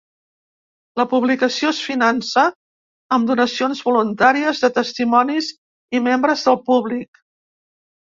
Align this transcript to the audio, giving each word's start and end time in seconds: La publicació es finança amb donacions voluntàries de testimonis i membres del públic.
La 1.01 1.03
publicació 1.11 1.73
es 1.73 1.81
finança 1.89 2.47
amb 3.19 3.31
donacions 3.33 3.85
voluntàries 3.91 4.65
de 4.67 4.73
testimonis 4.81 5.55
i 6.01 6.05
membres 6.11 6.51
del 6.51 6.63
públic. 6.73 7.27